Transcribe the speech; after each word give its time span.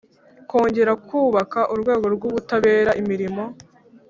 kongera 0.49 0.93
kubaka 1.07 1.59
urwego 1.73 2.05
rw 2.15 2.23
ubutabera 2.29 2.91
imirimo 3.01 3.43